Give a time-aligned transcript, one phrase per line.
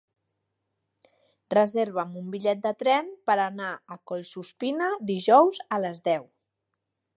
[1.55, 6.29] Reserva'm un bitllet de tren per anar a Collsuspina dijous a les deu.